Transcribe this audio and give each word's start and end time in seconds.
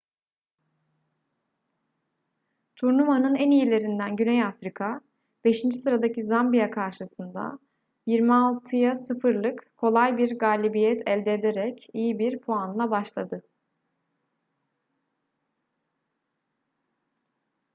turnuvanın 2.75 3.35
en 3.35 3.51
iyilerinden 3.51 4.15
güney 4.15 4.43
afrika 4.43 5.01
5. 5.45 5.61
sıradaki 5.77 6.23
zambiya 6.23 6.71
karşısında 6.71 7.59
26-0’lık 8.07 9.71
kolay 9.77 10.17
bir 10.17 10.37
galibiyet 10.39 11.01
elde 11.09 11.33
ederek 11.33 11.87
iyi 11.93 12.19
bir 12.19 12.39
puanla 12.39 12.91
başladı 12.91 13.43